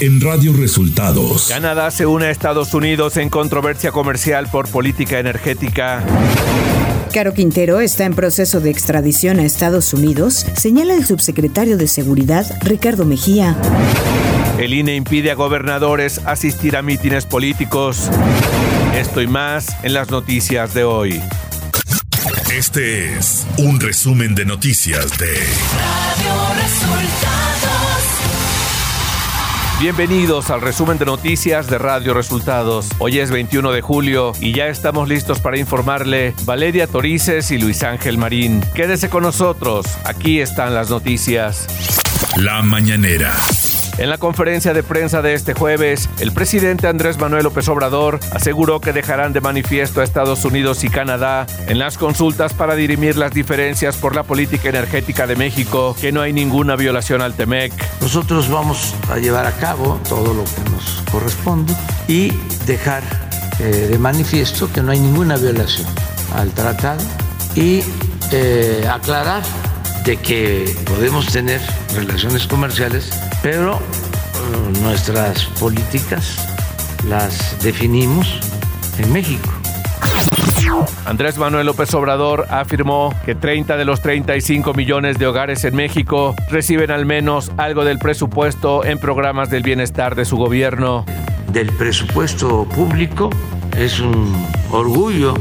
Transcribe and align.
en 0.00 0.20
Radio 0.20 0.54
Resultados. 0.54 1.48
Canadá 1.48 1.90
se 1.90 2.06
une 2.06 2.26
a 2.26 2.30
Estados 2.30 2.72
Unidos 2.72 3.18
en 3.18 3.28
controversia 3.28 3.92
comercial 3.92 4.48
por 4.50 4.68
política 4.68 5.18
energética. 5.18 6.02
Caro 7.12 7.34
Quintero 7.34 7.80
está 7.80 8.06
en 8.06 8.14
proceso 8.14 8.60
de 8.60 8.70
extradición 8.70 9.40
a 9.40 9.44
Estados 9.44 9.92
Unidos, 9.92 10.46
señala 10.56 10.94
el 10.94 11.04
subsecretario 11.04 11.76
de 11.76 11.86
Seguridad 11.86 12.46
Ricardo 12.62 13.04
Mejía. 13.04 13.56
El 14.58 14.72
INE 14.72 14.96
impide 14.96 15.32
a 15.32 15.34
gobernadores 15.34 16.20
asistir 16.24 16.76
a 16.76 16.82
mítines 16.82 17.26
políticos. 17.26 18.10
Esto 18.96 19.20
y 19.20 19.26
más 19.26 19.76
en 19.82 19.92
las 19.92 20.10
noticias 20.10 20.72
de 20.72 20.84
hoy. 20.84 21.20
Este 22.52 23.16
es 23.16 23.46
un 23.58 23.80
resumen 23.80 24.34
de 24.34 24.44
noticias 24.46 25.10
de 25.18 25.32
Radio 25.32 26.62
Resultados. 26.62 28.39
Bienvenidos 29.80 30.50
al 30.50 30.60
resumen 30.60 30.98
de 30.98 31.06
noticias 31.06 31.66
de 31.66 31.78
Radio 31.78 32.12
Resultados. 32.12 32.86
Hoy 32.98 33.18
es 33.18 33.30
21 33.30 33.72
de 33.72 33.80
julio 33.80 34.32
y 34.38 34.52
ya 34.52 34.66
estamos 34.68 35.08
listos 35.08 35.40
para 35.40 35.56
informarle 35.56 36.34
Valeria 36.44 36.86
Torices 36.86 37.50
y 37.50 37.56
Luis 37.56 37.82
Ángel 37.82 38.18
Marín. 38.18 38.62
Quédese 38.74 39.08
con 39.08 39.22
nosotros, 39.22 39.86
aquí 40.04 40.38
están 40.38 40.74
las 40.74 40.90
noticias. 40.90 41.66
La 42.36 42.60
mañanera. 42.60 43.34
En 43.98 44.08
la 44.08 44.18
conferencia 44.18 44.72
de 44.72 44.82
prensa 44.82 45.20
de 45.22 45.34
este 45.34 45.54
jueves, 45.54 46.08
el 46.20 46.32
presidente 46.32 46.86
Andrés 46.86 47.18
Manuel 47.18 47.44
López 47.44 47.68
Obrador 47.68 48.18
aseguró 48.32 48.80
que 48.80 48.92
dejarán 48.92 49.32
de 49.32 49.40
manifiesto 49.40 50.00
a 50.00 50.04
Estados 50.04 50.44
Unidos 50.44 50.84
y 50.84 50.88
Canadá 50.88 51.46
en 51.66 51.78
las 51.78 51.98
consultas 51.98 52.54
para 52.54 52.74
dirimir 52.74 53.16
las 53.16 53.32
diferencias 53.32 53.96
por 53.96 54.14
la 54.14 54.22
política 54.22 54.68
energética 54.68 55.26
de 55.26 55.36
México, 55.36 55.94
que 56.00 56.12
no 56.12 56.22
hay 56.22 56.32
ninguna 56.32 56.76
violación 56.76 57.20
al 57.20 57.34
TEMEC. 57.34 57.72
Nosotros 58.00 58.48
vamos 58.48 58.94
a 59.10 59.18
llevar 59.18 59.46
a 59.46 59.52
cabo 59.52 60.00
todo 60.08 60.32
lo 60.32 60.44
que 60.44 60.70
nos 60.70 61.02
corresponde 61.10 61.74
y 62.08 62.32
dejar 62.66 63.02
eh, 63.58 63.88
de 63.90 63.98
manifiesto 63.98 64.72
que 64.72 64.80
no 64.80 64.92
hay 64.92 65.00
ninguna 65.00 65.36
violación 65.36 65.86
al 66.34 66.50
tratado 66.52 67.02
y 67.54 67.82
eh, 68.32 68.88
aclarar 68.90 69.42
de 70.04 70.16
que 70.16 70.74
podemos 70.86 71.26
tener 71.26 71.60
relaciones 71.94 72.46
comerciales 72.46 73.10
pero 73.42 73.74
eh, 73.74 74.80
nuestras 74.80 75.44
políticas 75.58 76.46
las 77.08 77.62
definimos 77.62 78.40
en 78.98 79.12
México. 79.12 79.50
Andrés 81.04 81.38
Manuel 81.38 81.66
López 81.66 81.92
Obrador 81.94 82.46
afirmó 82.50 83.14
que 83.24 83.34
30 83.34 83.76
de 83.76 83.84
los 83.84 84.00
35 84.02 84.74
millones 84.74 85.18
de 85.18 85.26
hogares 85.26 85.64
en 85.64 85.74
México 85.74 86.34
reciben 86.48 86.90
al 86.90 87.06
menos 87.06 87.50
algo 87.56 87.84
del 87.84 87.98
presupuesto 87.98 88.84
en 88.84 88.98
programas 88.98 89.50
del 89.50 89.62
bienestar 89.62 90.14
de 90.14 90.24
su 90.24 90.36
gobierno. 90.36 91.04
Del 91.52 91.72
presupuesto 91.72 92.64
público 92.64 93.30
es 93.76 94.00
un 94.00 94.46
orgullo 94.70 95.34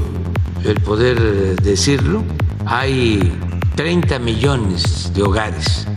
el 0.64 0.80
poder 0.82 1.20
decirlo. 1.62 2.24
Hay 2.66 3.32
30 3.76 4.20
millones 4.20 5.12
de 5.14 5.24
hogares 5.24 5.88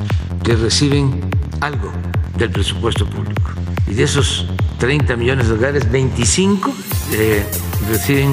que 0.42 0.54
reciben 0.54 1.20
algo 1.62 1.92
del 2.36 2.50
presupuesto 2.50 3.08
público. 3.08 3.52
Y 3.86 3.94
de 3.94 4.02
esos 4.02 4.46
30 4.78 5.16
millones 5.16 5.48
de 5.48 5.54
hogares, 5.54 5.90
25 5.90 6.72
eh, 7.12 7.44
reciben 7.88 8.32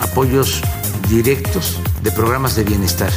apoyos 0.00 0.62
directos 1.08 1.78
de 2.02 2.10
programas 2.10 2.56
de 2.56 2.64
bienestar. 2.64 3.12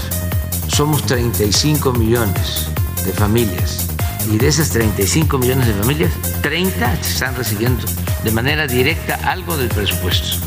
Somos 0.68 1.06
35 1.06 1.94
millones 1.94 2.68
de 3.06 3.14
familias. 3.14 3.88
Y 4.32 4.38
de 4.38 4.48
esas 4.48 4.70
35 4.70 5.38
millones 5.38 5.68
de 5.68 5.74
familias, 5.74 6.12
30 6.42 6.94
están 6.94 7.36
recibiendo 7.36 7.84
de 8.24 8.32
manera 8.32 8.68
directa 8.68 9.16
algo 9.24 9.58
del 9.58 9.70
presupuesto. 9.70 10.46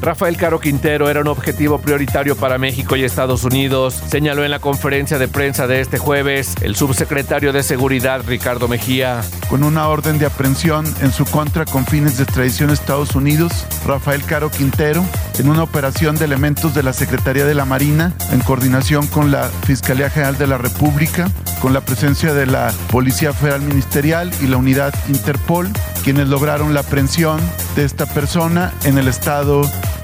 Rafael 0.00 0.36
Caro 0.36 0.60
Quintero 0.60 1.10
era 1.10 1.20
un 1.20 1.28
objetivo 1.28 1.78
prioritario 1.78 2.36
para 2.36 2.58
México 2.58 2.96
y 2.96 3.04
Estados 3.04 3.44
Unidos, 3.44 3.94
señaló 4.08 4.44
en 4.44 4.50
la 4.50 4.58
conferencia 4.58 5.18
de 5.18 5.28
prensa 5.28 5.66
de 5.66 5.80
este 5.80 5.98
jueves 5.98 6.54
el 6.62 6.76
subsecretario 6.76 7.52
de 7.52 7.62
Seguridad 7.62 8.22
Ricardo 8.26 8.68
Mejía. 8.68 9.20
Con 9.48 9.62
una 9.62 9.88
orden 9.88 10.18
de 10.18 10.26
aprehensión 10.26 10.86
en 11.02 11.12
su 11.12 11.24
contra 11.24 11.64
con 11.64 11.84
fines 11.84 12.16
de 12.16 12.24
extradición 12.24 12.70
a 12.70 12.72
Estados 12.72 13.14
Unidos, 13.14 13.66
Rafael 13.86 14.22
Caro 14.24 14.50
Quintero, 14.50 15.04
en 15.38 15.48
una 15.48 15.64
operación 15.64 16.16
de 16.16 16.24
elementos 16.24 16.74
de 16.74 16.82
la 16.82 16.92
Secretaría 16.92 17.44
de 17.44 17.54
la 17.54 17.64
Marina, 17.64 18.14
en 18.32 18.40
coordinación 18.40 19.06
con 19.08 19.30
la 19.30 19.50
Fiscalía 19.66 20.08
General 20.10 20.38
de 20.38 20.46
la 20.46 20.58
República, 20.58 21.30
con 21.60 21.72
la 21.72 21.82
presencia 21.82 22.32
de 22.32 22.46
la 22.46 22.72
Policía 22.90 23.32
Federal 23.32 23.60
Ministerial 23.60 24.30
y 24.40 24.46
la 24.46 24.56
unidad 24.56 24.94
Interpol, 25.08 25.68
quienes 26.04 26.28
lograron 26.28 26.72
la 26.72 26.80
aprehensión 26.80 27.40
de 27.76 27.84
esta 27.84 28.06
persona 28.06 28.72
en 28.84 28.96
el 28.96 29.08
estado 29.08 29.49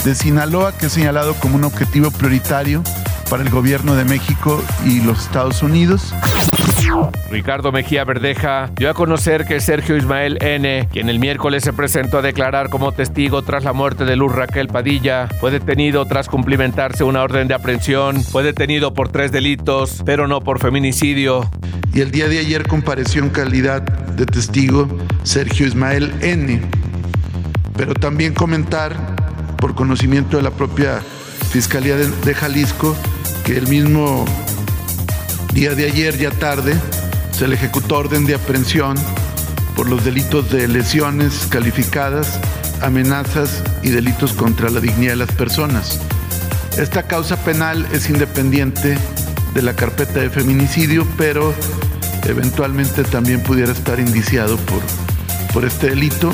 de 0.05 0.15
Sinaloa, 0.15 0.77
que 0.77 0.87
es 0.87 0.93
señalado 0.93 1.35
como 1.35 1.57
un 1.57 1.65
objetivo 1.65 2.11
prioritario 2.11 2.83
para 3.31 3.43
el 3.43 3.51
gobierno 3.51 3.95
de 3.95 4.05
México 4.05 4.63
y 4.85 5.01
los 5.01 5.23
Estados 5.23 5.63
Unidos. 5.63 6.15
Ricardo 7.31 7.73
Mejía 7.73 8.05
Verdeja 8.05 8.71
dio 8.77 8.91
a 8.91 8.95
conocer 8.95 9.45
que 9.45 9.61
Sergio 9.61 9.97
Ismael 9.97 10.39
N., 10.41 10.89
quien 10.93 11.09
el 11.09 11.19
miércoles 11.19 11.65
se 11.65 11.73
presentó 11.73 12.19
a 12.19 12.23
declarar 12.23 12.71
como 12.71 12.93
testigo 12.93 13.43
tras 13.43 13.65
la 13.65 13.73
muerte 13.73 14.05
de 14.05 14.17
Luz 14.17 14.33
Raquel 14.33 14.69
Padilla, 14.69 15.29
fue 15.41 15.51
detenido 15.51 16.05
tras 16.07 16.29
cumplimentarse 16.29 17.03
una 17.03 17.23
orden 17.23 17.49
de 17.49 17.55
aprehensión. 17.55 18.23
Fue 18.23 18.43
detenido 18.43 18.95
por 18.95 19.09
tres 19.09 19.33
delitos, 19.33 20.03
pero 20.05 20.29
no 20.29 20.41
por 20.41 20.61
feminicidio. 20.61 21.51
Y 21.93 22.01
el 22.01 22.11
día 22.11 22.29
de 22.29 22.39
ayer 22.39 22.67
compareció 22.67 23.23
en 23.23 23.31
calidad 23.31 23.83
de 23.83 24.27
testigo 24.27 24.89
Sergio 25.23 25.67
Ismael 25.67 26.13
N. 26.21 26.61
Pero 27.77 27.95
también 27.95 28.33
comentar, 28.33 28.95
por 29.57 29.75
conocimiento 29.75 30.37
de 30.37 30.43
la 30.43 30.51
propia 30.51 31.03
Fiscalía 31.51 31.97
de, 31.97 32.35
Jalisco, 32.35 32.97
que 33.45 33.57
el 33.57 33.69
mismo 33.69 34.25
día 35.53 35.75
de 35.75 35.87
ayer, 35.87 36.19
ya 36.19 36.31
tarde, 36.31 36.75
se 37.33 37.47
le 37.49 37.55
ejecutó 37.55 37.99
orden 37.99 38.27
de 38.27 38.35
aprehensión 38.35 38.97
por 39.75 39.89
los 39.89 40.05
delitos 40.05 40.51
de 40.51 40.69
lesiones 40.69 41.47
calificadas, 41.49 42.41
amenazas 42.83 43.63
y 43.83 43.91
delitos 43.91 44.33
contra 44.33 44.71
la 44.71 44.81
dignidad 44.81 45.13
de 45.13 45.17
las 45.17 45.33
personas. 45.33 46.01
Esta 46.77 47.05
causa 47.05 47.37
penal 47.37 47.87
es 47.93 48.11
independiente 48.11 48.99
de 49.55 49.63
la 49.63 49.75
carpeta 49.75 50.21
de 50.21 50.29
feminicidio, 50.29 51.07
pero 51.17 51.55
eventualmente 52.25 53.05
también 53.05 53.43
pudiera 53.43 53.73
estar 53.73 53.99
indiciado 53.99 54.57
por, 54.59 54.83
por 55.55 55.65
este 55.65 55.91
delito. 55.91 56.33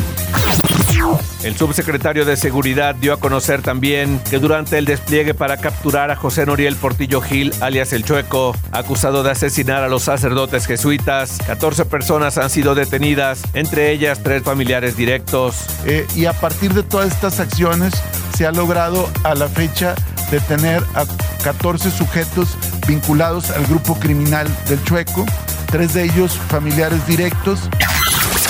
El 1.42 1.56
subsecretario 1.56 2.24
de 2.24 2.36
Seguridad 2.36 2.94
dio 2.94 3.12
a 3.12 3.20
conocer 3.20 3.62
también 3.62 4.20
que 4.30 4.38
durante 4.38 4.78
el 4.78 4.84
despliegue 4.84 5.34
para 5.34 5.56
capturar 5.56 6.10
a 6.10 6.16
José 6.16 6.46
Noriel 6.46 6.76
Portillo 6.76 7.20
Gil, 7.20 7.52
alias 7.60 7.92
El 7.92 8.04
Chueco, 8.04 8.56
acusado 8.70 9.22
de 9.22 9.32
asesinar 9.32 9.82
a 9.82 9.88
los 9.88 10.04
sacerdotes 10.04 10.66
jesuitas, 10.66 11.38
14 11.46 11.84
personas 11.84 12.38
han 12.38 12.50
sido 12.50 12.74
detenidas, 12.74 13.42
entre 13.54 13.90
ellas 13.90 14.22
tres 14.22 14.42
familiares 14.42 14.96
directos. 14.96 15.56
Eh, 15.84 16.06
y 16.14 16.26
a 16.26 16.32
partir 16.32 16.74
de 16.74 16.82
todas 16.82 17.12
estas 17.12 17.40
acciones 17.40 17.92
se 18.36 18.46
ha 18.46 18.52
logrado 18.52 19.08
a 19.24 19.34
la 19.34 19.48
fecha 19.48 19.94
detener 20.30 20.82
a 20.94 21.04
14 21.42 21.90
sujetos 21.90 22.56
vinculados 22.86 23.50
al 23.50 23.66
grupo 23.66 23.98
criminal 23.98 24.48
del 24.68 24.82
Chueco, 24.84 25.26
tres 25.66 25.94
de 25.94 26.04
ellos 26.04 26.38
familiares 26.48 27.06
directos. 27.06 27.68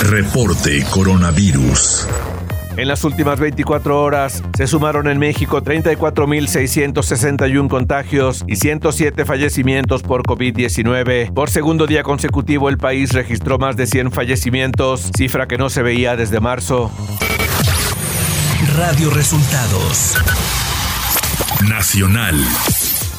Reporte 0.01 0.83
Coronavirus. 0.91 2.07
En 2.75 2.87
las 2.87 3.03
últimas 3.03 3.39
24 3.39 4.01
horas 4.01 4.41
se 4.57 4.65
sumaron 4.65 5.07
en 5.07 5.19
México 5.19 5.61
34.661 5.61 7.69
contagios 7.69 8.43
y 8.47 8.55
107 8.55 9.25
fallecimientos 9.25 10.01
por 10.01 10.23
COVID-19. 10.23 11.31
Por 11.33 11.51
segundo 11.51 11.85
día 11.85 12.01
consecutivo 12.01 12.69
el 12.69 12.77
país 12.77 13.13
registró 13.13 13.59
más 13.59 13.77
de 13.77 13.85
100 13.85 14.11
fallecimientos, 14.11 15.11
cifra 15.15 15.47
que 15.47 15.59
no 15.59 15.69
se 15.69 15.83
veía 15.83 16.15
desde 16.15 16.39
marzo. 16.39 16.89
Radio 18.75 19.11
Resultados. 19.11 20.15
Nacional. 21.69 22.43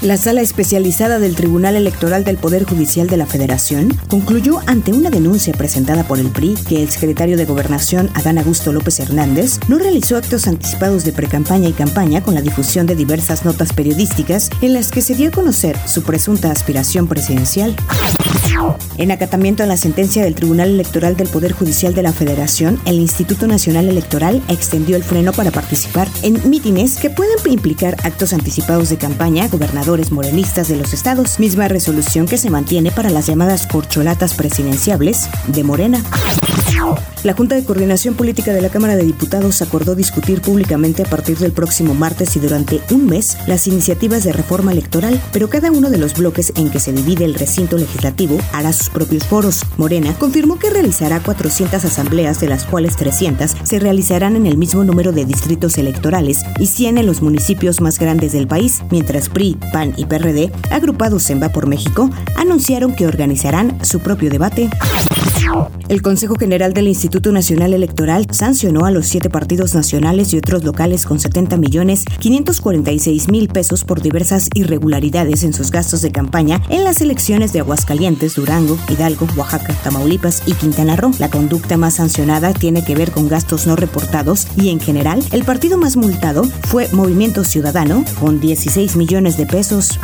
La 0.04 0.18
sala 0.18 0.42
especializada 0.42 1.18
del 1.18 1.34
Tribunal 1.34 1.76
Electoral 1.76 2.24
del 2.24 2.36
Poder 2.36 2.64
Judicial 2.64 3.06
de 3.06 3.16
la 3.16 3.24
Federación 3.24 3.88
concluyó 4.10 4.60
ante 4.66 4.92
una 4.92 5.08
denuncia 5.08 5.54
presentada 5.54 6.06
por 6.06 6.18
el 6.18 6.28
PRI 6.28 6.56
que 6.68 6.82
el 6.82 6.90
secretario 6.90 7.38
de 7.38 7.46
Gobernación 7.46 8.10
Adán 8.12 8.36
Augusto 8.36 8.70
López 8.70 9.00
Hernández 9.00 9.60
no 9.66 9.78
realizó 9.78 10.18
actos 10.18 10.46
anticipados 10.46 11.04
de 11.04 11.12
precampaña 11.12 11.70
y 11.70 11.72
campaña 11.72 12.22
con 12.22 12.34
la 12.34 12.42
difusión 12.42 12.86
de 12.86 12.96
diversas 12.96 13.46
notas 13.46 13.72
periodísticas 13.72 14.50
en 14.60 14.74
las 14.74 14.90
que 14.90 15.00
se 15.00 15.14
dio 15.14 15.28
a 15.28 15.32
conocer 15.32 15.78
su 15.86 16.02
presunta 16.02 16.50
aspiración 16.50 17.08
presidencial. 17.08 17.74
En 18.98 19.10
acatamiento 19.10 19.62
a 19.62 19.66
la 19.66 19.78
sentencia 19.78 20.22
del 20.22 20.34
Tribunal 20.34 20.68
Electoral 20.68 21.16
del 21.16 21.28
Poder 21.28 21.52
Judicial 21.52 21.94
de 21.94 22.02
la 22.02 22.12
Federación, 22.12 22.78
el 22.84 22.96
Instituto 22.96 23.46
Nacional 23.46 23.88
Electoral 23.88 24.42
extendió 24.48 24.96
el 24.96 25.02
freno 25.02 25.32
para 25.32 25.50
participar 25.50 26.08
en 26.22 26.48
mítines 26.48 26.96
que 26.96 27.10
pueden 27.10 27.34
implicar 27.46 27.96
actos 28.04 28.32
anticipados 28.32 28.90
de 28.90 28.96
campaña, 28.96 29.48
gobernador 29.48 29.93
morenistas 30.10 30.68
de 30.68 30.76
los 30.76 30.92
estados, 30.92 31.38
misma 31.38 31.68
resolución 31.68 32.26
que 32.26 32.36
se 32.36 32.50
mantiene 32.50 32.90
para 32.90 33.10
las 33.10 33.26
llamadas 33.26 33.66
corcholatas 33.66 34.34
presidenciables 34.34 35.28
de 35.46 35.62
Morena. 35.62 36.02
La 37.22 37.32
Junta 37.32 37.54
de 37.54 37.64
Coordinación 37.64 38.14
Política 38.14 38.52
de 38.52 38.60
la 38.60 38.68
Cámara 38.68 38.96
de 38.96 39.04
Diputados 39.04 39.62
acordó 39.62 39.94
discutir 39.94 40.42
públicamente 40.42 41.02
a 41.02 41.06
partir 41.06 41.38
del 41.38 41.52
próximo 41.52 41.94
martes 41.94 42.36
y 42.36 42.40
durante 42.40 42.80
un 42.90 43.06
mes 43.06 43.38
las 43.46 43.66
iniciativas 43.66 44.24
de 44.24 44.32
reforma 44.32 44.72
electoral, 44.72 45.20
pero 45.32 45.48
cada 45.48 45.72
uno 45.72 45.88
de 45.88 45.96
los 45.96 46.14
bloques 46.18 46.52
en 46.56 46.70
que 46.70 46.80
se 46.80 46.92
divide 46.92 47.24
el 47.24 47.34
recinto 47.34 47.78
legislativo 47.78 48.38
hará 48.52 48.72
sus 48.74 48.90
propios 48.90 49.24
foros. 49.24 49.62
Morena 49.78 50.14
confirmó 50.18 50.58
que 50.58 50.68
realizará 50.68 51.20
400 51.20 51.82
asambleas, 51.84 52.40
de 52.40 52.48
las 52.48 52.64
cuales 52.64 52.96
300 52.96 53.56
se 53.62 53.78
realizarán 53.78 54.36
en 54.36 54.46
el 54.46 54.58
mismo 54.58 54.84
número 54.84 55.12
de 55.12 55.24
distritos 55.24 55.78
electorales 55.78 56.42
y 56.58 56.66
100 56.66 56.98
en 56.98 57.06
los 57.06 57.22
municipios 57.22 57.80
más 57.80 57.98
grandes 57.98 58.32
del 58.32 58.46
país, 58.46 58.82
mientras 58.90 59.30
PRI, 59.30 59.56
PAN 59.72 59.94
y 59.96 60.04
PRD, 60.04 60.52
agrupados 60.70 61.30
en 61.30 61.42
Va 61.42 61.48
por 61.48 61.66
México, 61.66 62.10
anunciaron 62.36 62.94
que 62.94 63.06
organizarán 63.06 63.78
su 63.82 64.00
propio 64.00 64.28
debate. 64.28 64.68
El 65.88 66.02
Consejo 66.02 66.34
General 66.36 66.72
del 66.72 66.88
Instituto 66.88 67.30
Nacional 67.30 67.74
Electoral 67.74 68.26
sancionó 68.30 68.86
a 68.86 68.90
los 68.90 69.06
siete 69.06 69.30
partidos 69.30 69.74
nacionales 69.74 70.32
y 70.32 70.38
otros 70.38 70.64
locales 70.64 71.04
con 71.04 71.20
70 71.20 71.56
millones 71.56 72.04
546 72.20 73.28
mil 73.28 73.48
pesos 73.48 73.84
por 73.84 74.00
diversas 74.00 74.48
irregularidades 74.54 75.44
en 75.44 75.52
sus 75.52 75.70
gastos 75.70 76.02
de 76.02 76.10
campaña 76.10 76.62
en 76.70 76.84
las 76.84 77.00
elecciones 77.00 77.52
de 77.52 77.60
Aguascalientes, 77.60 78.34
Durango, 78.34 78.78
Hidalgo, 78.88 79.26
Oaxaca, 79.36 79.74
Tamaulipas 79.84 80.42
y 80.46 80.54
Quintana 80.54 80.96
Roo. 80.96 81.12
La 81.18 81.30
conducta 81.30 81.76
más 81.76 81.94
sancionada 81.94 82.52
tiene 82.52 82.84
que 82.84 82.94
ver 82.94 83.10
con 83.10 83.28
gastos 83.28 83.66
no 83.66 83.76
reportados 83.76 84.48
y 84.56 84.70
en 84.70 84.80
general 84.80 85.22
el 85.32 85.44
partido 85.44 85.78
más 85.78 85.96
multado 85.96 86.44
fue 86.68 86.88
Movimiento 86.92 87.44
Ciudadano 87.44 88.04
con 88.18 88.40
16 88.40 88.96
millones 88.96 89.36
de 89.36 89.46
pesos. 89.46 89.98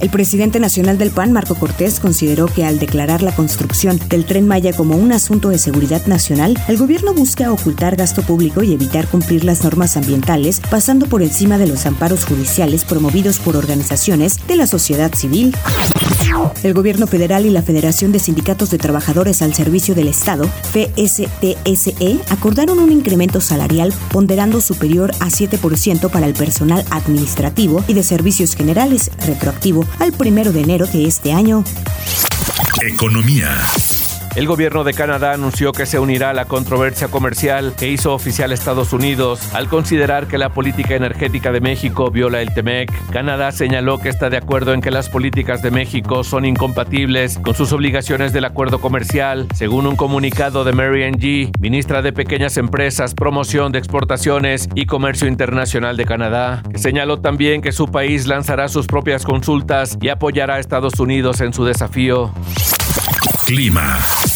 El 0.00 0.10
presidente 0.10 0.60
nacional 0.60 0.98
del 0.98 1.10
PAN, 1.10 1.32
Marco 1.32 1.54
Cortés, 1.54 2.00
consideró 2.00 2.46
que 2.46 2.64
al 2.64 2.78
declarar 2.78 3.22
la 3.22 3.34
construcción 3.34 3.98
del 4.08 4.24
tren 4.24 4.46
Maya 4.46 4.72
como 4.72 4.96
un 4.96 5.12
asunto 5.12 5.48
de 5.48 5.58
seguridad 5.58 6.06
nacional, 6.06 6.58
el 6.68 6.76
gobierno 6.76 7.14
busca 7.14 7.50
ocultar 7.50 7.96
gasto 7.96 8.22
público 8.22 8.62
y 8.62 8.72
evitar 8.72 9.06
cumplir 9.06 9.44
las 9.44 9.64
normas 9.64 9.96
ambientales, 9.96 10.60
pasando 10.70 11.06
por 11.06 11.22
encima 11.22 11.58
de 11.58 11.66
los 11.66 11.86
amparos 11.86 12.24
judiciales 12.24 12.84
promovidos 12.84 13.38
por 13.38 13.56
organizaciones 13.56 14.38
de 14.46 14.56
la 14.56 14.66
sociedad 14.66 15.12
civil. 15.14 15.54
El 16.62 16.74
gobierno 16.74 17.06
federal 17.06 17.46
y 17.46 17.50
la 17.50 17.62
Federación 17.62 18.10
de 18.12 18.18
Sindicatos 18.18 18.70
de 18.70 18.78
Trabajadores 18.78 19.42
al 19.42 19.54
Servicio 19.54 19.94
del 19.94 20.08
Estado, 20.08 20.44
FSTSE, 20.72 22.18
acordaron 22.30 22.78
un 22.78 22.90
incremento 22.90 23.40
salarial 23.40 23.92
ponderando 24.10 24.60
superior 24.60 25.12
a 25.20 25.26
7% 25.26 26.10
para 26.10 26.26
el 26.26 26.34
personal 26.34 26.84
administrativo 26.90 27.84
y 27.86 27.94
de 27.94 28.02
servicios 28.02 28.54
generales, 28.54 29.10
al 29.98 30.12
primero 30.12 30.52
de 30.52 30.60
enero 30.60 30.86
de 30.86 31.06
este 31.06 31.32
año. 31.32 31.64
Economía. 32.82 33.58
El 34.36 34.48
gobierno 34.48 34.82
de 34.82 34.94
Canadá 34.94 35.32
anunció 35.32 35.70
que 35.70 35.86
se 35.86 36.00
unirá 36.00 36.30
a 36.30 36.34
la 36.34 36.46
controversia 36.46 37.06
comercial 37.06 37.72
que 37.78 37.88
hizo 37.88 38.12
oficial 38.12 38.50
Estados 38.50 38.92
Unidos 38.92 39.54
al 39.54 39.68
considerar 39.68 40.26
que 40.26 40.38
la 40.38 40.48
política 40.48 40.96
energética 40.96 41.52
de 41.52 41.60
México 41.60 42.10
viola 42.10 42.42
el 42.42 42.52
TEMEC. 42.52 42.90
Canadá 43.12 43.52
señaló 43.52 43.98
que 43.98 44.08
está 44.08 44.30
de 44.30 44.36
acuerdo 44.36 44.74
en 44.74 44.80
que 44.80 44.90
las 44.90 45.08
políticas 45.08 45.62
de 45.62 45.70
México 45.70 46.24
son 46.24 46.46
incompatibles 46.46 47.38
con 47.38 47.54
sus 47.54 47.72
obligaciones 47.72 48.32
del 48.32 48.44
acuerdo 48.44 48.80
comercial, 48.80 49.46
según 49.54 49.86
un 49.86 49.94
comunicado 49.94 50.64
de 50.64 50.72
Mary 50.72 51.02
G., 51.12 51.52
ministra 51.60 52.02
de 52.02 52.12
Pequeñas 52.12 52.56
Empresas, 52.56 53.14
Promoción 53.14 53.70
de 53.70 53.78
Exportaciones 53.78 54.68
y 54.74 54.86
Comercio 54.86 55.28
Internacional 55.28 55.96
de 55.96 56.06
Canadá, 56.06 56.64
señaló 56.74 57.20
también 57.20 57.62
que 57.62 57.70
su 57.70 57.86
país 57.86 58.26
lanzará 58.26 58.66
sus 58.66 58.88
propias 58.88 59.24
consultas 59.24 59.96
y 60.00 60.08
apoyará 60.08 60.56
a 60.56 60.58
Estados 60.58 60.98
Unidos 60.98 61.40
en 61.40 61.52
su 61.52 61.64
desafío. 61.64 62.32
Clima. 63.46 64.33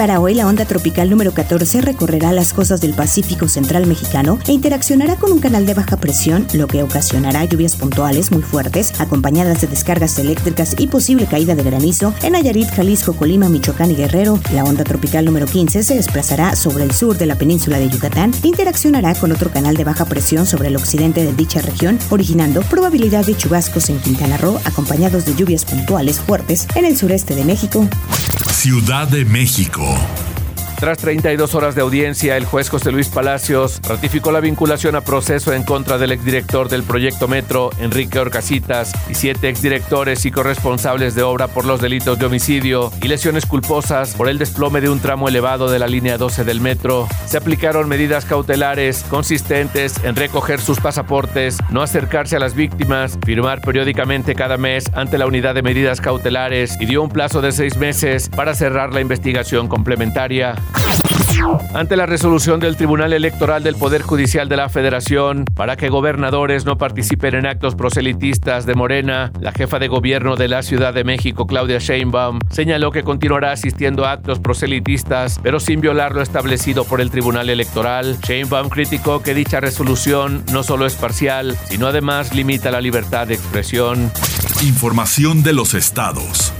Para 0.00 0.18
hoy, 0.18 0.32
la 0.32 0.46
onda 0.46 0.64
tropical 0.64 1.10
número 1.10 1.34
14 1.34 1.82
recorrerá 1.82 2.32
las 2.32 2.54
costas 2.54 2.80
del 2.80 2.94
Pacífico 2.94 3.48
Central 3.48 3.86
mexicano 3.86 4.38
e 4.48 4.52
interaccionará 4.52 5.16
con 5.16 5.30
un 5.30 5.40
canal 5.40 5.66
de 5.66 5.74
baja 5.74 5.98
presión, 5.98 6.46
lo 6.54 6.68
que 6.68 6.82
ocasionará 6.82 7.44
lluvias 7.44 7.76
puntuales 7.76 8.32
muy 8.32 8.40
fuertes, 8.40 8.98
acompañadas 8.98 9.60
de 9.60 9.66
descargas 9.66 10.18
eléctricas 10.18 10.74
y 10.78 10.86
posible 10.86 11.26
caída 11.26 11.54
de 11.54 11.64
granizo 11.64 12.14
en 12.22 12.32
Nayarit, 12.32 12.70
Jalisco, 12.70 13.12
Colima, 13.12 13.50
Michoacán 13.50 13.90
y 13.90 13.94
Guerrero. 13.94 14.40
La 14.54 14.64
onda 14.64 14.84
tropical 14.84 15.26
número 15.26 15.44
15 15.44 15.82
se 15.82 15.94
desplazará 15.96 16.56
sobre 16.56 16.84
el 16.84 16.92
sur 16.92 17.18
de 17.18 17.26
la 17.26 17.34
península 17.34 17.78
de 17.78 17.90
Yucatán 17.90 18.32
e 18.42 18.48
interaccionará 18.48 19.14
con 19.14 19.32
otro 19.32 19.50
canal 19.50 19.76
de 19.76 19.84
baja 19.84 20.06
presión 20.06 20.46
sobre 20.46 20.68
el 20.68 20.76
occidente 20.76 21.26
de 21.26 21.34
dicha 21.34 21.60
región, 21.60 21.98
originando 22.08 22.62
probabilidad 22.62 23.26
de 23.26 23.36
chubascos 23.36 23.90
en 23.90 23.98
Quintana 23.98 24.38
Roo, 24.38 24.62
acompañados 24.64 25.26
de 25.26 25.34
lluvias 25.34 25.66
puntuales 25.66 26.20
fuertes 26.20 26.66
en 26.74 26.86
el 26.86 26.96
sureste 26.96 27.34
de 27.34 27.44
México. 27.44 27.86
Ciudad 28.50 29.08
de 29.08 29.26
México. 29.26 29.89
México. 29.90 30.29
Tras 30.80 30.96
32 30.96 31.54
horas 31.54 31.74
de 31.74 31.82
audiencia, 31.82 32.38
el 32.38 32.46
juez 32.46 32.70
José 32.70 32.90
Luis 32.90 33.10
Palacios 33.10 33.82
ratificó 33.86 34.32
la 34.32 34.40
vinculación 34.40 34.96
a 34.96 35.02
proceso 35.02 35.52
en 35.52 35.62
contra 35.62 35.98
del 35.98 36.10
exdirector 36.10 36.70
del 36.70 36.84
proyecto 36.84 37.28
Metro, 37.28 37.68
Enrique 37.78 38.18
Orcasitas, 38.18 38.94
y 39.10 39.14
siete 39.14 39.50
exdirectores 39.50 40.24
y 40.24 40.30
corresponsables 40.30 41.14
de 41.14 41.22
obra 41.22 41.48
por 41.48 41.66
los 41.66 41.82
delitos 41.82 42.18
de 42.18 42.24
homicidio 42.24 42.90
y 43.02 43.08
lesiones 43.08 43.44
culposas 43.44 44.14
por 44.14 44.30
el 44.30 44.38
desplome 44.38 44.80
de 44.80 44.88
un 44.88 45.00
tramo 45.00 45.28
elevado 45.28 45.70
de 45.70 45.78
la 45.78 45.86
línea 45.86 46.16
12 46.16 46.44
del 46.44 46.62
metro. 46.62 47.06
Se 47.26 47.36
aplicaron 47.36 47.86
medidas 47.86 48.24
cautelares 48.24 49.04
consistentes 49.10 50.02
en 50.02 50.16
recoger 50.16 50.62
sus 50.62 50.80
pasaportes, 50.80 51.58
no 51.68 51.82
acercarse 51.82 52.36
a 52.36 52.40
las 52.40 52.54
víctimas, 52.54 53.18
firmar 53.22 53.60
periódicamente 53.60 54.34
cada 54.34 54.56
mes 54.56 54.90
ante 54.94 55.18
la 55.18 55.26
unidad 55.26 55.54
de 55.54 55.60
medidas 55.60 56.00
cautelares 56.00 56.80
y 56.80 56.86
dio 56.86 57.02
un 57.02 57.10
plazo 57.10 57.42
de 57.42 57.52
seis 57.52 57.76
meses 57.76 58.30
para 58.30 58.54
cerrar 58.54 58.94
la 58.94 59.02
investigación 59.02 59.68
complementaria. 59.68 60.54
Ante 61.74 61.96
la 61.96 62.06
resolución 62.06 62.60
del 62.60 62.76
Tribunal 62.76 63.12
Electoral 63.12 63.62
del 63.62 63.76
Poder 63.76 64.02
Judicial 64.02 64.48
de 64.48 64.56
la 64.56 64.68
Federación 64.68 65.44
para 65.54 65.76
que 65.76 65.88
gobernadores 65.88 66.64
no 66.64 66.76
participen 66.76 67.34
en 67.34 67.46
actos 67.46 67.74
proselitistas 67.74 68.66
de 68.66 68.74
Morena, 68.74 69.32
la 69.40 69.52
jefa 69.52 69.78
de 69.78 69.88
gobierno 69.88 70.36
de 70.36 70.48
la 70.48 70.62
Ciudad 70.62 70.92
de 70.92 71.04
México, 71.04 71.46
Claudia 71.46 71.78
Sheinbaum, 71.78 72.40
señaló 72.50 72.90
que 72.90 73.02
continuará 73.02 73.52
asistiendo 73.52 74.04
a 74.04 74.12
actos 74.12 74.40
proselitistas, 74.40 75.40
pero 75.42 75.60
sin 75.60 75.80
violar 75.80 76.14
lo 76.14 76.22
establecido 76.22 76.84
por 76.84 77.00
el 77.00 77.10
Tribunal 77.10 77.48
Electoral. 77.48 78.18
Sheinbaum 78.20 78.68
criticó 78.68 79.22
que 79.22 79.34
dicha 79.34 79.60
resolución 79.60 80.44
no 80.52 80.62
solo 80.62 80.86
es 80.86 80.94
parcial, 80.94 81.56
sino 81.68 81.86
además 81.86 82.34
limita 82.34 82.70
la 82.70 82.80
libertad 82.80 83.26
de 83.28 83.34
expresión. 83.34 84.10
Información 84.62 85.42
de 85.42 85.52
los 85.52 85.74
estados. 85.74 86.52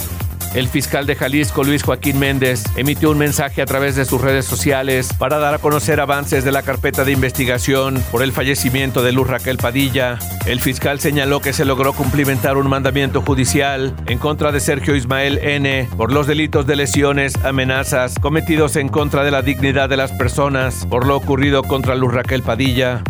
El 0.53 0.67
fiscal 0.67 1.07
de 1.07 1.15
Jalisco, 1.15 1.63
Luis 1.63 1.85
Joaquín 1.85 2.19
Méndez, 2.19 2.65
emitió 2.75 3.11
un 3.11 3.19
mensaje 3.19 3.63
a 3.63 3.67
través 3.67 3.95
de 3.95 4.05
sus 4.05 4.21
redes 4.21 4.47
sociales 4.47 5.13
para 5.17 5.39
dar 5.39 5.55
a 5.55 5.59
conocer 5.59 6.01
avances 6.01 6.43
de 6.45 6.51
la 6.51 6.63
carpeta 6.63 7.05
de 7.05 7.13
investigación 7.13 8.03
por 8.11 8.23
el 8.23 8.33
fallecimiento 8.33 9.03
de 9.03 9.13
Luz 9.13 9.29
Raquel 9.29 9.59
Padilla. 9.59 10.19
El 10.47 10.61
fiscal 10.61 10.99
señaló 10.99 11.41
que 11.41 11.53
se 11.53 11.65
logró 11.65 11.93
cumplimentar 11.93 12.57
un 12.57 12.69
mandamiento 12.69 13.23
judicial 13.23 13.95
en 14.07 14.19
contra 14.19 14.51
de 14.51 14.59
Sergio 14.59 14.97
Ismael 14.97 15.39
N. 15.39 15.89
por 15.97 16.13
los 16.13 16.27
delitos 16.27 16.67
de 16.67 16.75
lesiones, 16.75 17.37
amenazas 17.45 18.17
cometidos 18.19 18.75
en 18.75 18.89
contra 18.89 19.23
de 19.23 19.31
la 19.31 19.43
dignidad 19.43 19.89
de 19.89 19.99
las 19.99 20.11
personas 20.11 20.85
por 20.87 21.07
lo 21.07 21.17
ocurrido 21.17 21.63
contra 21.63 21.95
Luz 21.95 22.13
Raquel 22.13 22.43
Padilla. 22.43 23.05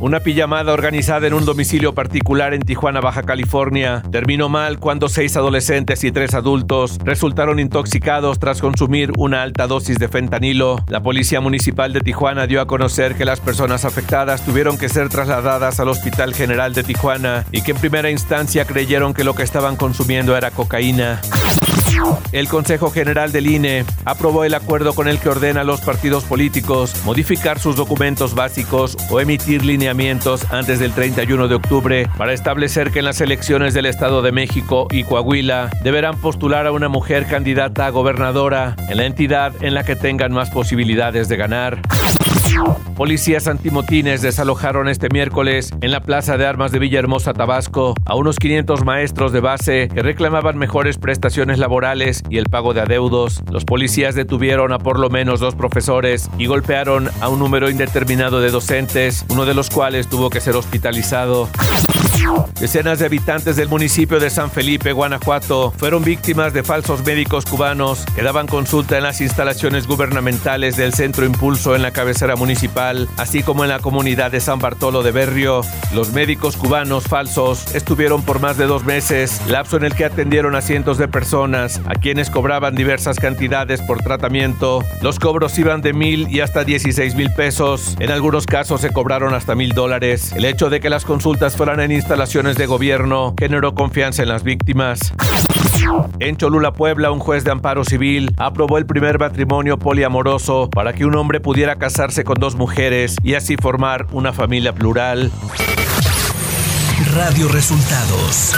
Una 0.00 0.20
pijamada 0.20 0.72
organizada 0.72 1.26
en 1.26 1.34
un 1.34 1.44
domicilio 1.44 1.94
particular 1.94 2.54
en 2.54 2.62
Tijuana, 2.62 3.00
Baja 3.00 3.22
California, 3.22 4.02
terminó 4.10 4.48
mal 4.48 4.78
cuando 4.78 5.08
seis 5.08 5.36
adolescentes 5.36 6.04
y 6.04 6.12
tres 6.12 6.34
adultos 6.34 6.98
resultaron 7.04 7.58
intoxicados 7.58 8.38
tras 8.38 8.60
consumir 8.60 9.12
una 9.16 9.42
alta 9.42 9.66
dosis 9.66 9.98
de 9.98 10.08
fentanilo. 10.08 10.84
La 10.88 11.02
Policía 11.02 11.40
Municipal 11.40 11.92
de 11.92 12.00
Tijuana 12.00 12.46
dio 12.46 12.60
a 12.60 12.66
conocer 12.66 13.16
que 13.16 13.24
las 13.24 13.40
personas 13.40 13.84
afectadas 13.84 14.44
tuvieron 14.44 14.78
que 14.78 14.88
ser 14.88 15.08
trasladadas 15.08 15.80
al 15.80 15.88
Hospital 15.88 16.34
General 16.34 16.72
de 16.74 16.84
Tijuana 16.84 17.44
y 17.52 17.62
que 17.62 17.72
en 17.72 17.78
primera 17.78 18.10
instancia 18.10 18.64
creyeron 18.64 19.14
que 19.14 19.24
lo 19.24 19.34
que 19.34 19.42
estaban 19.42 19.76
consumiendo 19.76 20.36
era 20.36 20.50
cocaína. 20.50 21.20
El 22.32 22.48
Consejo 22.48 22.90
General 22.90 23.32
del 23.32 23.46
INE 23.46 23.84
aprobó 24.04 24.44
el 24.44 24.54
acuerdo 24.54 24.94
con 24.94 25.08
el 25.08 25.18
que 25.18 25.30
ordena 25.30 25.62
a 25.62 25.64
los 25.64 25.80
partidos 25.80 26.24
políticos 26.24 26.94
modificar 27.04 27.58
sus 27.58 27.76
documentos 27.76 28.34
básicos 28.34 28.96
o 29.10 29.20
emitir 29.20 29.57
lineamientos 29.64 30.50
antes 30.52 30.78
del 30.78 30.92
31 30.92 31.48
de 31.48 31.54
octubre 31.54 32.08
para 32.16 32.32
establecer 32.32 32.90
que 32.90 33.00
en 33.00 33.04
las 33.04 33.20
elecciones 33.20 33.74
del 33.74 33.86
Estado 33.86 34.22
de 34.22 34.32
México 34.32 34.88
y 34.90 35.04
Coahuila 35.04 35.70
deberán 35.82 36.20
postular 36.20 36.66
a 36.66 36.72
una 36.72 36.88
mujer 36.88 37.26
candidata 37.26 37.86
a 37.86 37.90
gobernadora 37.90 38.76
en 38.88 38.96
la 38.96 39.06
entidad 39.06 39.52
en 39.62 39.74
la 39.74 39.84
que 39.84 39.96
tengan 39.96 40.32
más 40.32 40.50
posibilidades 40.50 41.28
de 41.28 41.36
ganar. 41.36 41.80
Policías 42.96 43.46
antimotines 43.46 44.22
desalojaron 44.22 44.88
este 44.88 45.08
miércoles 45.12 45.72
en 45.80 45.92
la 45.92 46.00
Plaza 46.00 46.36
de 46.36 46.46
Armas 46.46 46.72
de 46.72 46.78
Villahermosa, 46.78 47.32
Tabasco, 47.32 47.94
a 48.04 48.16
unos 48.16 48.38
500 48.38 48.84
maestros 48.84 49.32
de 49.32 49.40
base 49.40 49.88
que 49.88 50.02
reclamaban 50.02 50.58
mejores 50.58 50.98
prestaciones 50.98 51.58
laborales 51.58 52.22
y 52.28 52.38
el 52.38 52.46
pago 52.46 52.74
de 52.74 52.80
adeudos. 52.80 53.42
Los 53.50 53.64
policías 53.64 54.14
detuvieron 54.14 54.72
a 54.72 54.78
por 54.78 54.98
lo 54.98 55.10
menos 55.10 55.40
dos 55.40 55.54
profesores 55.54 56.30
y 56.38 56.46
golpearon 56.46 57.08
a 57.20 57.28
un 57.28 57.38
número 57.38 57.70
indeterminado 57.70 58.40
de 58.40 58.50
docentes, 58.50 59.24
uno 59.28 59.44
de 59.44 59.54
los 59.54 59.70
cuales 59.70 60.08
tuvo 60.08 60.30
que 60.30 60.40
ser 60.40 60.56
hospitalizado. 60.56 61.48
Decenas 62.60 62.98
de 62.98 63.06
habitantes 63.06 63.54
del 63.54 63.68
municipio 63.68 64.18
de 64.18 64.30
San 64.30 64.50
Felipe, 64.50 64.92
Guanajuato, 64.92 65.72
fueron 65.76 66.02
víctimas 66.02 66.52
de 66.52 66.64
falsos 66.64 67.04
médicos 67.04 67.44
cubanos 67.44 68.04
que 68.16 68.22
daban 68.22 68.48
consulta 68.48 68.96
en 68.96 69.04
las 69.04 69.20
instalaciones 69.20 69.86
gubernamentales 69.86 70.76
del 70.76 70.92
Centro 70.92 71.24
Impulso 71.24 71.76
en 71.76 71.82
la 71.82 71.92
cabecera 71.92 72.34
municipal, 72.34 73.08
así 73.16 73.44
como 73.44 73.62
en 73.62 73.70
la 73.70 73.78
comunidad 73.78 74.32
de 74.32 74.40
San 74.40 74.58
Bartolo 74.58 75.04
de 75.04 75.12
Berrio. 75.12 75.60
Los 75.94 76.12
médicos 76.12 76.56
cubanos 76.56 77.04
falsos 77.04 77.74
estuvieron 77.76 78.22
por 78.22 78.40
más 78.40 78.58
de 78.58 78.66
dos 78.66 78.84
meses, 78.84 79.40
lapso 79.46 79.76
en 79.76 79.84
el 79.84 79.94
que 79.94 80.04
atendieron 80.04 80.56
a 80.56 80.60
cientos 80.60 80.98
de 80.98 81.06
personas, 81.06 81.80
a 81.86 81.94
quienes 81.94 82.28
cobraban 82.28 82.74
diversas 82.74 83.20
cantidades 83.20 83.82
por 83.82 84.02
tratamiento. 84.02 84.82
Los 85.00 85.20
cobros 85.20 85.56
iban 85.58 85.80
de 85.80 85.92
mil 85.92 86.28
y 86.28 86.40
hasta 86.40 86.64
16 86.64 87.14
mil 87.14 87.32
pesos. 87.32 87.96
En 88.00 88.10
algunos 88.10 88.46
casos 88.46 88.80
se 88.80 88.90
cobraron 88.90 89.32
hasta 89.32 89.54
mil 89.54 89.72
dólares. 89.72 90.32
El 90.32 90.44
hecho 90.44 90.70
de 90.70 90.80
que 90.80 90.90
las 90.90 91.04
consultas 91.04 91.56
fueran 91.56 91.80
en 91.80 91.87
instalaciones 91.92 92.56
de 92.56 92.66
gobierno 92.66 93.34
generó 93.38 93.74
confianza 93.74 94.22
en 94.22 94.28
las 94.28 94.42
víctimas. 94.42 95.12
En 96.20 96.36
Cholula, 96.36 96.72
Puebla, 96.72 97.10
un 97.10 97.18
juez 97.18 97.44
de 97.44 97.50
amparo 97.50 97.84
civil 97.84 98.34
aprobó 98.36 98.78
el 98.78 98.86
primer 98.86 99.18
matrimonio 99.18 99.78
poliamoroso 99.78 100.68
para 100.70 100.92
que 100.92 101.04
un 101.04 101.14
hombre 101.14 101.40
pudiera 101.40 101.76
casarse 101.76 102.24
con 102.24 102.38
dos 102.38 102.56
mujeres 102.56 103.16
y 103.22 103.34
así 103.34 103.56
formar 103.56 104.06
una 104.12 104.32
familia 104.32 104.74
plural. 104.74 105.30
Radio 107.14 107.48
Resultados 107.48 108.54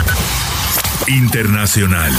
Internacional. 1.09 2.13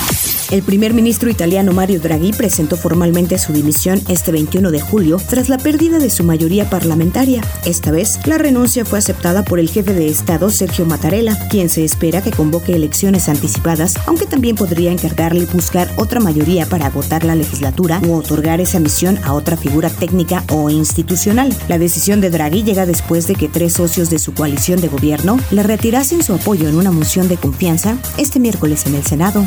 El 0.51 0.63
primer 0.63 0.93
ministro 0.93 1.29
italiano 1.29 1.72
Mario 1.72 2.01
Draghi 2.01 2.34
presentó 2.34 2.75
formalmente 2.75 3.38
su 3.38 3.53
dimisión 3.53 4.01
este 4.10 4.34
21 4.34 4.70
de 4.72 4.81
julio 4.81 5.15
tras 5.29 5.48
la 5.48 5.58
pérdida 5.58 5.98
de 5.98 6.10
su 6.10 6.25
mayoría 6.25 6.70
parlamentaria. 6.70 7.41
Esta 7.65 7.89
vez, 7.89 8.20
la 8.25 8.38
renuncia 8.38 8.84
fue 8.84 9.00
aceptada 9.00 9.46
por 9.46 9.60
el 9.60 9.70
jefe 9.70 9.93
de 9.93 10.10
Estado 10.10 10.50
Sergio 10.50 10.86
Mattarella, 10.86 11.38
quien 11.50 11.70
se 11.70 11.86
espera 11.86 12.22
que 12.22 12.31
convoque 12.31 12.75
elecciones 12.75 13.29
anticipadas, 13.29 13.96
aunque 14.08 14.25
también 14.25 14.58
podría 14.58 14.91
encargarle 14.91 15.46
buscar 15.46 15.89
otra 15.96 16.20
mayoría 16.20 16.65
para 16.65 16.88
agotar 16.88 17.24
la 17.24 17.36
legislatura 17.36 18.01
o 18.10 18.15
otorgar 18.15 18.60
esa 18.60 18.81
misión 18.81 19.20
a 19.24 19.31
otra 19.31 19.55
figura 19.55 19.89
técnica 19.89 20.43
o 20.50 20.70
institucional. 20.70 21.55
La 21.70 21.79
decisión 21.79 22.20
de 22.20 22.29
Draghi 22.29 22.63
llega 22.63 22.86
después 22.86 23.25
de 23.25 23.36
que 23.36 23.48
tres 23.48 23.72
socios 23.72 24.10
de 24.10 24.20
su 24.20 24.34
coalición 24.34 24.81
de 24.81 24.89
gobierno 24.89 25.39
le 25.50 25.63
retirasen 25.63 26.22
su 26.22 26.34
apoyo 26.34 26.67
en 26.67 26.75
una 26.75 26.91
moción 26.91 27.29
de 27.29 27.38
confianza 27.38 27.98
este 28.17 28.41
miércoles 28.41 28.86
en 28.86 28.96
el 28.96 29.03
Senado. 29.05 29.46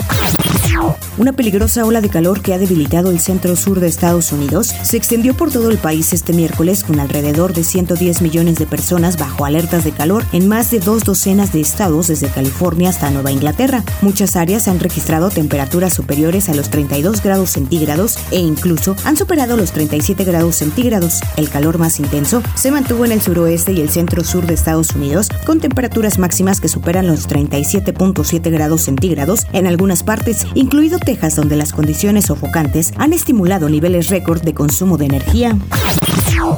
Una 1.19 1.33
peligrosa 1.33 1.85
ola 1.85 2.01
de 2.01 2.09
calor 2.09 2.43
que 2.43 2.55
ha 2.55 2.59
debilitado 2.59 3.11
el 3.11 3.21
centro 3.21 3.57
sur 3.57 3.81
de 3.81 3.87
Estados 3.87 4.33
Unidos 4.33 4.75
se 4.83 4.97
extendió 4.97 5.35
por 5.35 5.51
todo 5.51 5.71
el 5.71 5.79
país 5.79 6.13
este 6.13 6.33
miércoles 6.33 6.85
con 6.85 7.01
alrededor 7.01 7.53
de 7.53 7.65
110 7.65 8.23
millones 8.23 8.57
de 8.57 8.67
personas 8.67 9.19
bajo 9.19 9.45
alertas 9.45 9.85
de 9.85 9.93
calor 9.93 10.25
en 10.33 10.49
más 10.49 10.71
de 10.71 10.81
dos 10.81 11.05
docenas 11.05 11.53
de 11.53 11.61
estados 11.61 12.09
desde 12.09 12.29
California 12.29 12.91
hasta 12.91 13.11
Nueva 13.11 13.33
Inglaterra. 13.33 13.85
Muchas 14.03 14.37
áreas 14.37 14.69
han 14.69 14.81
registrado 14.81 15.31
temperaturas 15.31 15.95
superiores 15.95 16.49
a 16.49 16.55
los 16.55 16.71
32 16.71 17.23
grados 17.23 17.51
centígrados 17.51 18.19
e 18.31 18.39
incluso 18.39 18.97
han 19.05 19.17
superado 19.17 19.57
los 19.57 19.73
37 19.73 20.25
grados 20.25 20.57
centígrados. 20.57 21.21
El 21.37 21.49
calor 21.49 21.79
más 21.79 22.01
intenso 22.01 22.43
se 22.55 22.71
mantuvo 22.71 23.05
en 23.05 23.13
el 23.13 23.23
suroeste 23.23 23.73
y 23.73 23.81
el 23.81 23.91
centro 23.91 24.25
sur 24.25 24.47
de 24.47 24.55
Estados 24.55 24.95
Unidos 24.95 25.29
con 25.47 25.61
temperaturas 25.61 26.19
máximas 26.19 26.61
que 26.61 26.69
superan 26.69 27.07
los 27.07 27.29
37.7 27.29 28.51
grados 28.51 28.83
centígrados 28.83 29.47
en 29.53 29.67
algunas 29.67 30.03
partes, 30.03 30.47
incluido 30.85 30.99
Texas, 30.99 31.37
donde 31.37 31.57
las 31.57 31.73
condiciones 31.73 32.27
sofocantes 32.27 32.93
han 32.99 33.15
estimulado 33.15 33.71
niveles 33.71 34.09
récord 34.09 34.43
de 34.43 34.53
consumo 34.53 34.99
de 34.99 35.07
energía. 35.07 35.57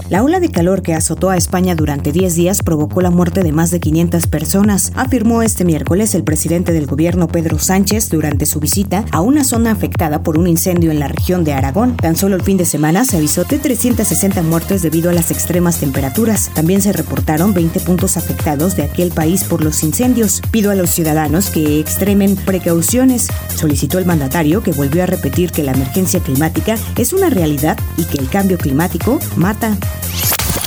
La 0.08 0.22
ola 0.22 0.40
de 0.40 0.50
calor 0.50 0.82
que 0.82 0.94
azotó 0.94 1.30
a 1.30 1.36
España 1.36 1.74
durante 1.74 2.12
10 2.12 2.34
días 2.34 2.62
provocó 2.62 3.00
la 3.00 3.10
muerte 3.10 3.42
de 3.42 3.52
más 3.52 3.70
de 3.70 3.80
500 3.80 4.26
personas, 4.28 4.92
afirmó 4.94 5.42
este 5.42 5.64
miércoles 5.64 6.14
el 6.14 6.22
presidente 6.22 6.72
del 6.72 6.86
gobierno 6.86 7.28
Pedro 7.28 7.58
Sánchez 7.58 8.08
durante 8.08 8.46
su 8.46 8.60
visita 8.60 9.04
a 9.10 9.20
una 9.20 9.42
zona 9.42 9.72
afectada 9.72 10.22
por 10.22 10.38
un 10.38 10.46
incendio 10.46 10.90
en 10.90 11.00
la 11.00 11.08
región 11.08 11.44
de 11.44 11.54
Aragón. 11.54 11.96
Tan 11.96 12.16
solo 12.16 12.36
el 12.36 12.42
fin 12.42 12.56
de 12.56 12.64
semana 12.64 13.04
se 13.04 13.16
avisó 13.16 13.44
de 13.44 13.58
360 13.58 14.42
muertes 14.42 14.82
debido 14.82 15.10
a 15.10 15.12
las 15.12 15.30
extremas 15.30 15.80
temperaturas. 15.80 16.50
También 16.54 16.82
se 16.82 16.92
reportaron 16.92 17.54
20 17.54 17.80
puntos 17.80 18.16
afectados 18.16 18.76
de 18.76 18.84
aquel 18.84 19.10
país 19.10 19.44
por 19.44 19.64
los 19.64 19.82
incendios. 19.82 20.40
Pido 20.50 20.70
a 20.70 20.74
los 20.74 20.90
ciudadanos 20.90 21.50
que 21.50 21.80
extremen 21.80 22.36
precauciones, 22.36 23.28
solicitó 23.54 23.98
el 23.98 24.06
mandatario 24.06 24.62
que 24.62 24.72
volvió 24.72 25.02
a 25.02 25.06
repetir 25.06 25.50
que 25.50 25.62
la 25.62 25.72
emergencia 25.72 26.20
climática 26.20 26.76
es 26.96 27.12
una 27.12 27.30
realidad 27.30 27.78
y 27.96 28.04
que 28.04 28.18
el 28.18 28.28
cambio 28.28 28.58
climático 28.58 29.18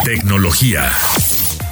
Tecnología. 0.05 0.89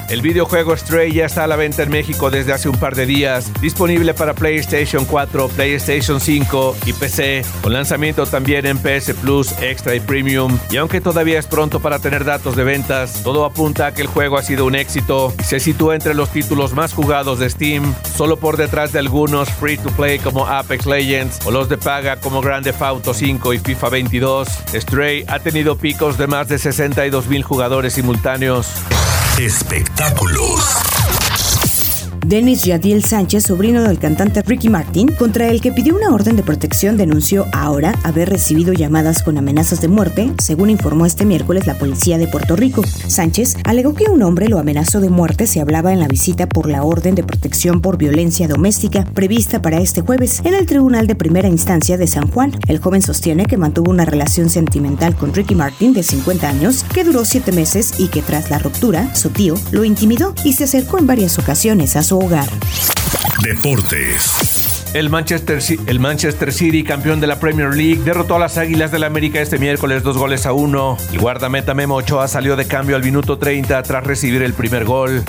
El 0.10 0.22
videojuego 0.22 0.76
Stray 0.78 1.12
ya 1.12 1.26
está 1.26 1.44
a 1.44 1.48
la 1.48 1.58
venta 1.58 1.84
en 1.84 1.90
México 1.90 2.30
desde 2.30 2.54
hace 2.54 2.70
un 2.70 2.78
par 2.78 2.96
de 2.96 3.06
días, 3.06 3.52
disponible 3.60 4.14
para 4.14 4.34
PlayStation 4.34 5.04
4, 5.04 5.50
PlayStation 5.50 6.22
5 6.22 6.78
y 6.86 6.94
PC, 6.94 7.44
con 7.62 7.74
lanzamiento 7.74 8.26
también 8.26 8.66
en 8.66 8.78
PS 8.78 9.14
Plus, 9.22 9.52
Extra 9.62 9.96
y 9.96 10.00
Premium. 10.00 10.58
Y 10.72 10.78
aunque 10.78 11.02
todavía 11.02 11.38
es 11.38 11.46
pronto 11.46 11.82
para 11.82 12.00
tener 12.00 12.24
datos 12.24 12.56
de 12.56 12.64
ventas, 12.64 13.22
todo 13.22 13.44
apunta 13.44 13.88
a 13.88 13.94
que 13.94 14.02
el 14.02 14.08
juego 14.08 14.38
ha 14.38 14.44
sido 14.44 14.66
un 14.66 14.76
éxito 14.76 15.34
y 15.38 15.44
se 15.44 15.60
sitúa 15.60 15.96
entre 15.96 16.14
los 16.14 16.30
títulos 16.30 16.74
más 16.74 16.94
jugados 16.94 17.40
de 17.40 17.50
Steam, 17.50 17.94
solo 18.16 18.38
por 18.38 18.56
detrás 18.56 18.94
de 18.94 19.00
algunos 19.00 19.50
free 19.50 19.78
to 19.78 19.90
play 19.90 20.20
como 20.20 20.48
Apex 20.48 20.86
Legends 20.86 21.46
o 21.46 21.52
los 21.52 21.68
de 21.68 21.78
paga 21.78 22.16
como 22.16 22.40
Grand 22.40 22.64
Theft 22.64 22.82
Auto 22.82 23.14
5 23.14 23.54
y 23.54 23.60
FIFA 23.60 23.90
22. 23.90 24.48
Stray 24.74 25.26
ha 25.28 25.40
tenido 25.40 25.78
picos 25.78 26.18
de 26.18 26.28
más 26.28 26.48
de 26.48 26.60
62 26.60 27.28
mil 27.28 27.44
jugadores 27.44 27.92
simultáneos. 27.92 28.68
Espectáculos. 29.40 31.07
Denis 32.28 32.64
Yadiel 32.64 33.06
Sánchez, 33.06 33.46
sobrino 33.46 33.84
del 33.84 34.00
cantante 34.00 34.42
Ricky 34.42 34.68
Martin, 34.68 35.08
contra 35.18 35.48
el 35.48 35.62
que 35.62 35.72
pidió 35.72 35.96
una 35.96 36.14
orden 36.14 36.36
de 36.36 36.44
protección, 36.44 36.98
denunció 36.98 37.46
ahora 37.54 37.98
haber 38.04 38.28
recibido 38.28 38.74
llamadas 38.74 39.24
con 39.24 39.38
amenazas 39.38 39.80
de 39.80 39.88
muerte, 39.88 40.34
según 40.44 40.70
informó 40.70 41.06
este 41.06 41.24
miércoles 41.24 41.68
la 41.68 41.78
policía 41.78 42.18
de 42.18 42.28
Puerto 42.28 42.58
Rico. 42.58 42.82
Sánchez 43.08 43.56
alegó 43.64 43.94
que 43.94 44.10
un 44.12 44.24
hombre 44.24 44.50
lo 44.50 44.60
amenazó 44.60 45.00
de 45.00 45.10
muerte 45.10 45.48
si 45.48 45.62
hablaba 45.62 45.94
en 45.94 46.02
la 46.02 46.10
visita 46.10 46.50
por 46.50 46.68
la 46.70 46.84
orden 46.84 47.16
de 47.16 47.24
protección 47.24 47.80
por 47.80 47.98
violencia 47.98 48.50
doméstica 48.50 49.06
prevista 49.06 49.62
para 49.62 49.78
este 49.78 50.02
jueves 50.02 50.42
en 50.44 50.54
el 50.54 50.66
Tribunal 50.66 51.08
de 51.08 51.16
Primera 51.16 51.48
Instancia 51.48 51.98
de 51.98 52.08
San 52.08 52.30
Juan. 52.30 52.52
El 52.68 52.80
joven 52.80 53.02
sostiene 53.02 53.46
que 53.46 53.56
mantuvo 53.56 53.90
una 53.90 54.04
relación 54.04 54.50
sentimental 54.50 55.16
con 55.16 55.34
Ricky 55.34 55.56
Martin 55.56 55.94
de 55.94 56.04
50 56.04 56.50
años 56.50 56.84
que 56.94 57.06
duró 57.06 57.24
siete 57.24 57.54
meses 57.54 57.94
y 58.00 58.10
que 58.10 58.22
tras 58.22 58.50
la 58.50 58.60
ruptura, 58.60 59.16
su 59.16 59.30
tío 59.30 59.56
lo 59.72 59.86
intimidó 59.86 60.34
y 60.44 60.52
se 60.52 60.66
acercó 60.66 61.00
en 61.00 61.08
varias 61.08 61.40
ocasiones 61.40 61.96
a 61.96 62.04
su 62.18 62.26
hogar. 62.26 62.50
Deportes. 63.44 64.86
El 64.94 65.10
Manchester, 65.10 65.62
el 65.86 66.00
Manchester, 66.00 66.52
City, 66.52 66.84
campeón 66.84 67.20
de 67.20 67.28
la 67.28 67.40
Premier 67.40 67.76
League, 67.76 68.02
derrotó 68.04 68.36
a 68.36 68.40
las 68.40 68.58
Águilas 68.58 68.92
del 68.92 69.02
la 69.02 69.08
América 69.08 69.40
este 69.42 69.60
miércoles 69.60 70.02
dos 70.02 70.18
goles 70.18 70.46
a 70.46 70.54
uno. 70.54 70.98
El 71.12 71.20
guardameta 71.20 71.74
Memo 71.74 71.96
Ochoa 71.96 72.28
salió 72.28 72.56
de 72.56 72.66
cambio 72.66 72.96
al 72.96 73.04
minuto 73.04 73.38
30 73.38 73.84
tras 73.84 74.04
recibir 74.04 74.42
el 74.42 74.54
primer 74.54 74.86
gol. 74.86 75.24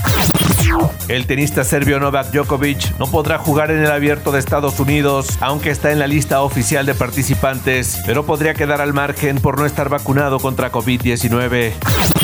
El 1.08 1.26
tenista 1.26 1.64
serbio 1.64 2.00
Novak 2.00 2.30
Djokovic 2.30 2.98
no 2.98 3.06
podrá 3.10 3.38
jugar 3.38 3.70
en 3.70 3.78
el 3.78 3.90
abierto 3.90 4.32
de 4.32 4.38
Estados 4.38 4.78
Unidos, 4.80 5.36
aunque 5.40 5.70
está 5.70 5.92
en 5.92 5.98
la 5.98 6.06
lista 6.06 6.42
oficial 6.42 6.86
de 6.86 6.94
participantes, 6.94 8.00
pero 8.06 8.24
podría 8.24 8.54
quedar 8.54 8.80
al 8.80 8.94
margen 8.94 9.38
por 9.38 9.58
no 9.58 9.66
estar 9.66 9.88
vacunado 9.88 10.38
contra 10.38 10.72
COVID-19. 10.72 12.17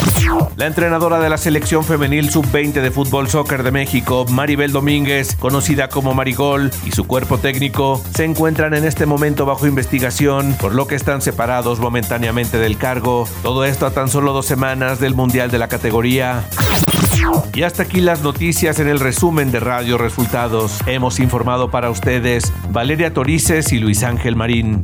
La 0.56 0.66
entrenadora 0.66 1.18
de 1.18 1.28
la 1.28 1.36
selección 1.36 1.84
femenil 1.84 2.30
sub-20 2.30 2.80
de 2.80 2.90
fútbol 2.90 3.28
soccer 3.28 3.62
de 3.62 3.70
México, 3.70 4.24
Maribel 4.30 4.72
Domínguez, 4.72 5.36
conocida 5.36 5.88
como 5.88 6.14
Marigol, 6.14 6.70
y 6.84 6.92
su 6.92 7.06
cuerpo 7.06 7.38
técnico 7.38 8.00
se 8.14 8.24
encuentran 8.24 8.74
en 8.74 8.84
este 8.84 9.06
momento 9.06 9.46
bajo 9.46 9.66
investigación, 9.66 10.56
por 10.60 10.74
lo 10.74 10.86
que 10.86 10.94
están 10.94 11.22
separados 11.22 11.80
momentáneamente 11.80 12.58
del 12.58 12.78
cargo. 12.78 13.28
Todo 13.42 13.64
esto 13.64 13.86
a 13.86 13.90
tan 13.90 14.08
solo 14.08 14.32
dos 14.32 14.46
semanas 14.46 15.00
del 15.00 15.14
Mundial 15.14 15.50
de 15.50 15.58
la 15.58 15.68
categoría. 15.68 16.44
Y 17.54 17.62
hasta 17.62 17.84
aquí 17.84 18.00
las 18.00 18.22
noticias 18.22 18.80
en 18.80 18.88
el 18.88 19.00
resumen 19.00 19.50
de 19.50 19.60
Radio 19.60 19.98
Resultados. 19.98 20.78
Hemos 20.86 21.20
informado 21.20 21.70
para 21.70 21.90
ustedes 21.90 22.52
Valeria 22.70 23.12
Torices 23.12 23.72
y 23.72 23.78
Luis 23.78 24.02
Ángel 24.02 24.36
Marín. 24.36 24.82